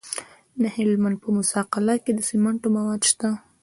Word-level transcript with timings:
د 0.61 0.63
هلمند 0.75 1.17
په 1.23 1.27
موسی 1.35 1.61
قلعه 1.73 1.97
کې 2.03 2.11
د 2.15 2.19
سمنټو 2.29 2.67
مواد 2.75 3.01
شته. 3.09 3.29